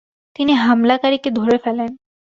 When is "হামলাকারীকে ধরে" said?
0.63-1.57